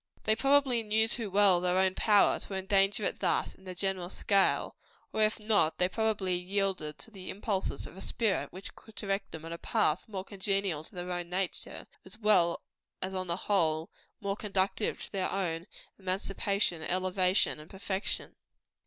They 0.23 0.35
probably 0.35 0.81
knew 0.81 1.07
too 1.07 1.29
well 1.29 1.61
their 1.61 1.91
power, 1.91 2.39
to 2.39 2.53
endanger 2.55 3.03
it 3.03 3.19
thus 3.19 3.53
in 3.53 3.65
the 3.65 3.75
general 3.75 4.09
scale; 4.09 4.75
or 5.13 5.21
if 5.21 5.39
not, 5.39 5.77
they 5.77 5.87
probably 5.87 6.33
yielded 6.37 6.97
to 6.97 7.11
the 7.11 7.29
impulses 7.29 7.85
of 7.85 7.95
a 7.95 8.01
spirit 8.01 8.51
which 8.51 8.73
could 8.73 8.95
direct 8.95 9.29
them 9.29 9.45
in 9.45 9.51
a 9.53 9.59
path 9.59 10.07
more 10.07 10.23
congenial 10.23 10.83
to 10.85 10.95
their 10.95 11.11
own 11.11 11.29
nature, 11.29 11.85
as 12.03 12.17
well 12.17 12.63
as 12.99 13.13
on 13.13 13.27
the 13.27 13.35
whole 13.37 13.91
more 14.19 14.35
conducive 14.35 14.99
to 15.03 15.11
their 15.11 15.29
own 15.29 15.67
emancipation, 15.99 16.81
elevation 16.81 17.59
and 17.59 17.69
perfection. 17.69 18.35